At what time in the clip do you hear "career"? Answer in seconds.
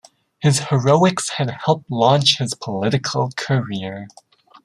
3.37-4.07